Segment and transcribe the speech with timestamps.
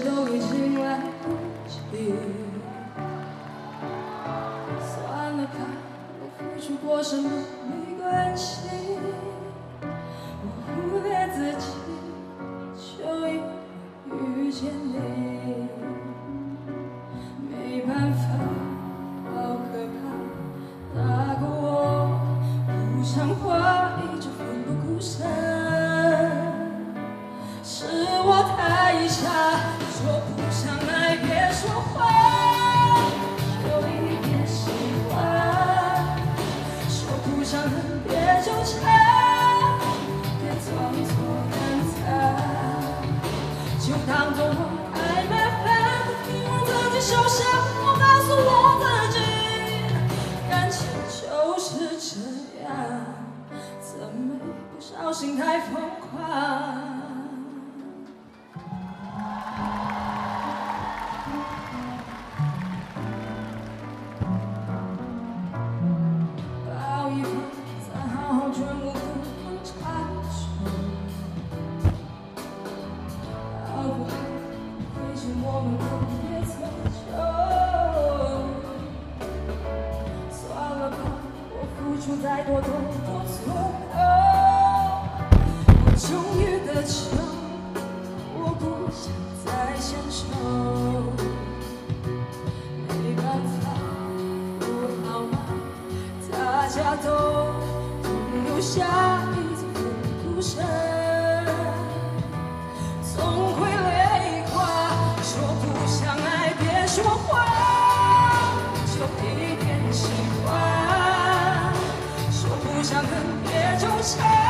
[0.00, 1.30] 都已经来不
[1.68, 2.14] 及。
[4.78, 5.52] 算了吧，
[6.20, 7.30] 我付出过什么
[7.68, 8.68] 没关系，
[55.22, 56.91] 心太疯狂？
[88.92, 89.10] 想
[89.44, 89.48] 再
[89.80, 90.22] 相守，
[92.88, 93.24] 没办
[93.60, 93.62] 法，
[94.60, 94.62] 不
[95.06, 95.34] 好吗？
[96.30, 97.06] 大家都
[98.02, 98.06] 总
[98.44, 98.84] 留下
[99.32, 99.80] 彼此的
[100.22, 100.64] 孤身，
[103.02, 103.16] 总
[103.56, 104.54] 会累垮。
[105.22, 107.30] 说不想爱，别说谎，
[108.86, 110.00] 就一点喜
[110.44, 110.46] 欢。
[112.30, 113.08] 说不想恨，
[113.44, 114.41] 别纠缠。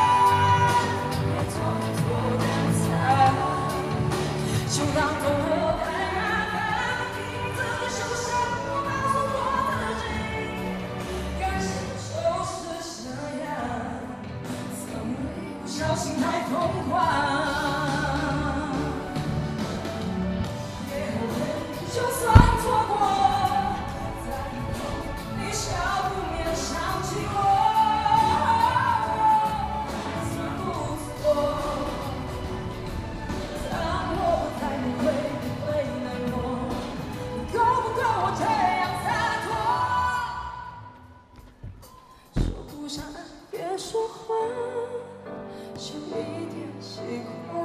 [43.83, 44.37] 说谎，
[45.75, 47.01] 就一点喜
[47.51, 47.59] 欢。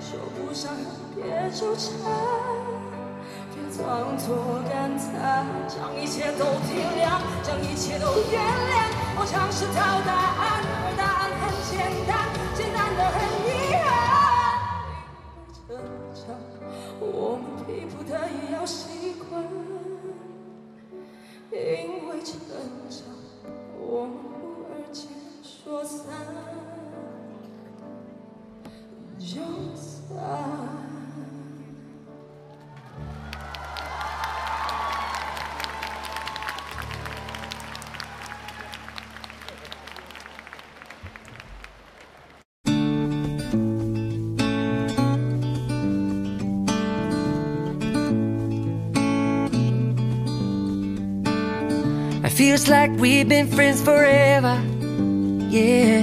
[0.00, 1.92] 说不上恨，别纠缠，
[3.52, 4.24] 别装作
[4.70, 8.88] 感叹，将一切都体谅，将一切都原谅。
[9.18, 11.76] 我尝试找答案，而答案很简
[12.08, 12.10] 单，
[12.56, 13.46] 简单的很遗
[13.84, 13.84] 憾。
[15.68, 15.78] 因为
[16.14, 16.24] 成长，
[17.00, 19.44] 我们逼不得已要习惯。
[21.52, 22.40] 因为成
[22.88, 23.06] 长，
[23.78, 24.14] 我们
[25.76, 26.14] It.
[52.34, 54.73] Feels like we've been friends forever
[55.54, 56.02] yeah.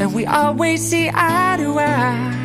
[0.00, 2.38] And we always see eye to eye.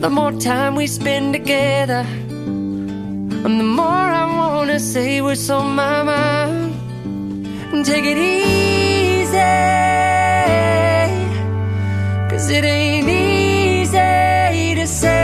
[0.00, 2.04] The more time we spend together,
[3.46, 6.74] and the more I wanna say what's on my mind.
[7.72, 9.38] And take it easy,
[12.30, 15.17] cause it ain't easy to say.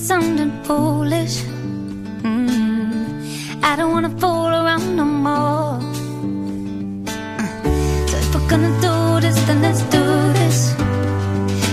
[0.00, 1.42] Sounding foolish,
[2.22, 5.78] mm, I don't wanna fool around no more.
[8.08, 10.04] So if we're gonna do this, then let's do
[10.40, 10.74] this.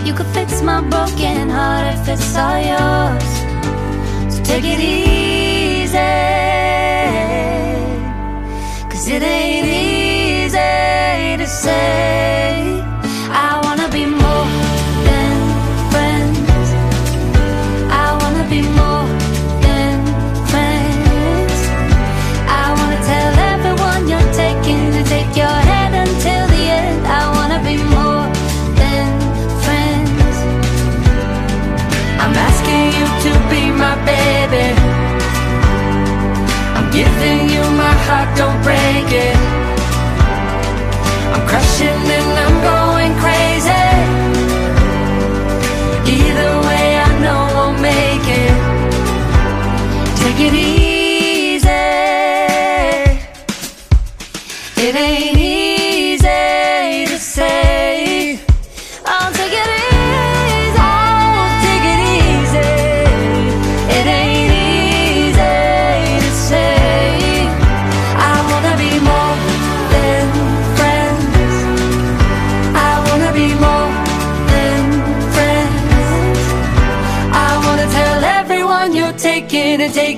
[0.06, 3.30] You could fix my broken heart if it's all yours.
[4.34, 5.98] So take it easy,
[8.90, 12.77] cause it ain't easy to say.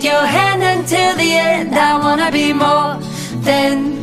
[0.04, 1.76] your hand until the end.
[1.76, 2.98] I wanna be more
[3.44, 3.99] than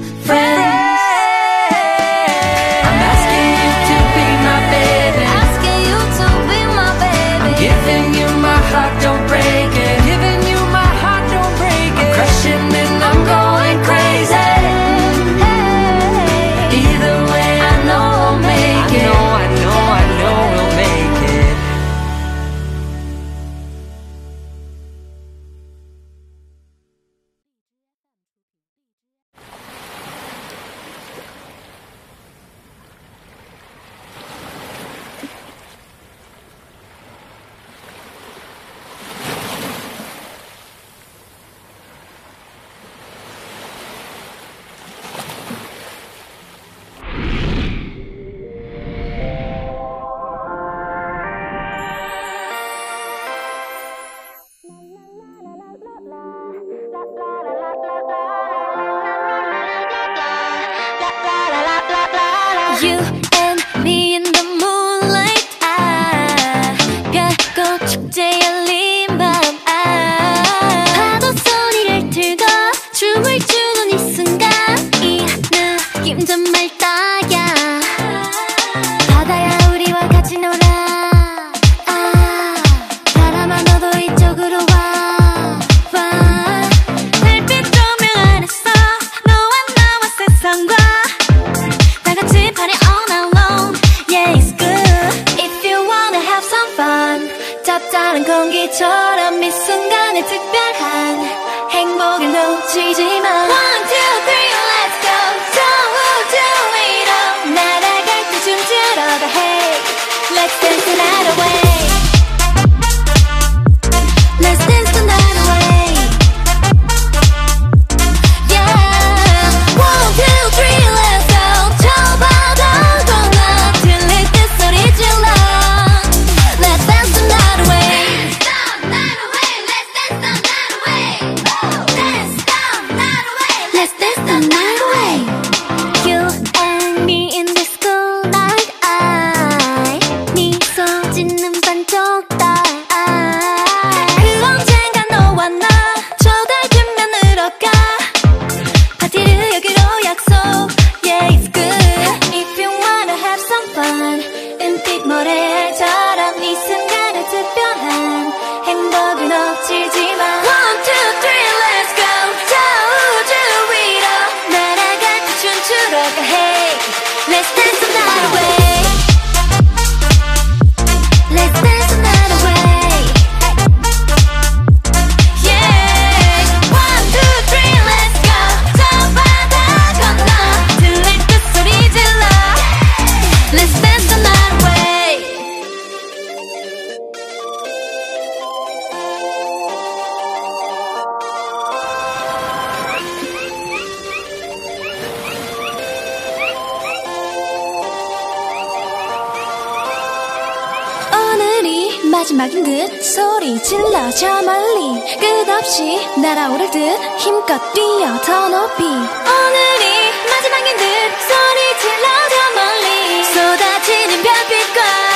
[202.37, 206.81] 마지막인 듯 소리 질러 저 멀리 끝없이 날아오를 듯
[207.19, 208.85] 힘껏 뛰어 더 높이.
[208.85, 210.83] 오늘이 마지막인 듯
[211.23, 215.16] 소리 질러 저 멀리 쏟아지는 별빛과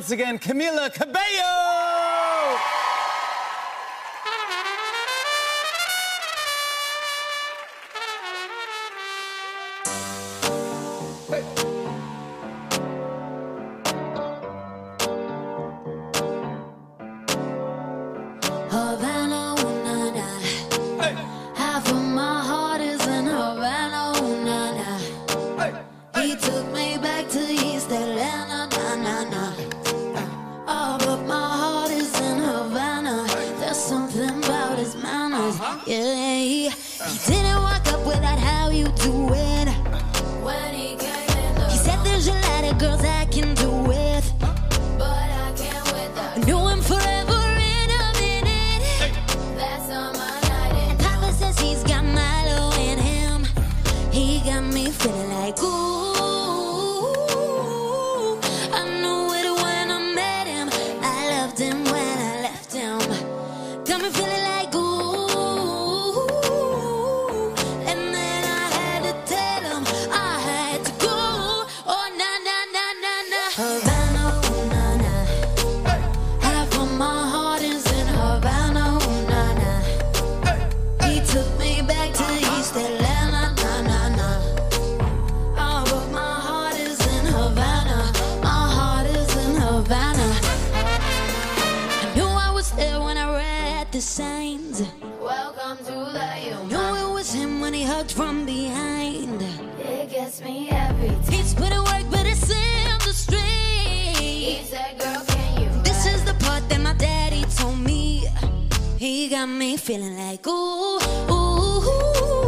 [0.00, 1.69] once again Camila Cabello.
[98.00, 99.42] out from behind.
[99.78, 101.34] It gets me every time.
[101.34, 103.38] It's put in work, but it's in the industry.
[103.38, 105.68] He said, girl, can you?
[105.68, 105.84] Ride?
[105.84, 108.26] This is the part that my daddy told me.
[108.96, 110.98] He got me feeling like, ooh,
[111.30, 112.39] ooh, ooh.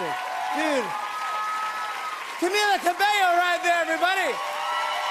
[0.00, 0.16] fantastic.
[0.56, 0.84] Dude.
[2.40, 4.34] Camila Cabello right there, everybody.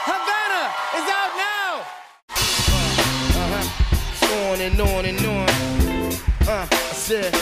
[0.09, 1.85] Havana is out now.
[2.29, 3.65] Uh, uh-huh.
[4.51, 5.49] On and on and on.
[6.47, 7.33] Uh, I said.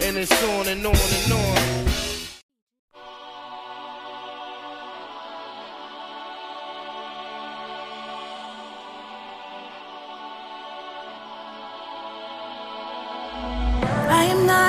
[0.00, 2.17] And it's on and on and on.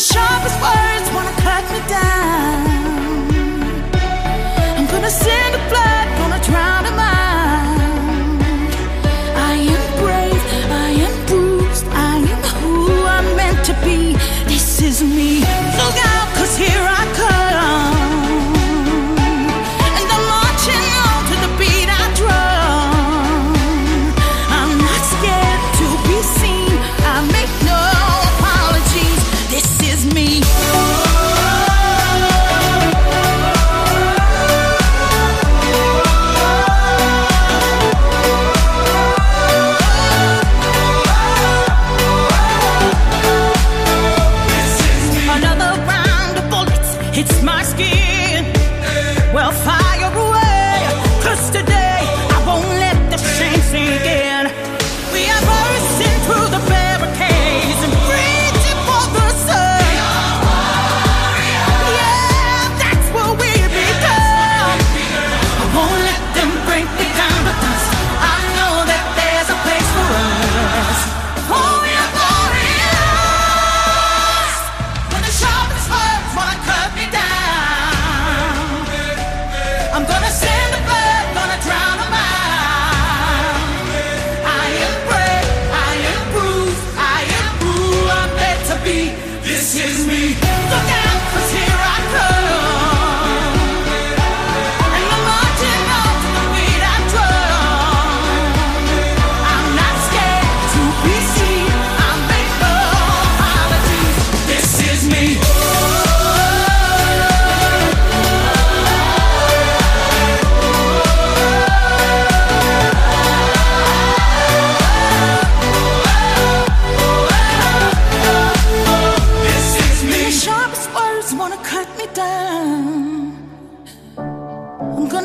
[0.00, 0.89] the sharpest words.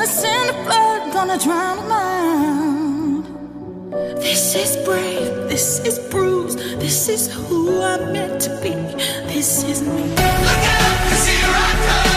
[0.06, 3.26] Innocent blood gonna drown a mind.
[4.22, 8.70] This is brave, this is bruised, this is who I'm meant to be.
[9.34, 10.04] This is me.
[10.04, 12.15] Look out, 'cause here I come.